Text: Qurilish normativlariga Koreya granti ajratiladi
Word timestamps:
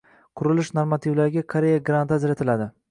Qurilish 0.39 0.71
normativlariga 0.79 1.45
Koreya 1.55 1.87
granti 1.91 2.21
ajratiladi 2.21 2.75